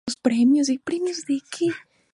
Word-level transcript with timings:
Fueron 0.23 0.55
emboscados. 0.57 1.75